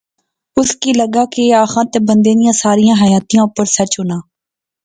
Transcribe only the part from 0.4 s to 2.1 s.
اس کی لغنا کہ ایہہ آخان تہ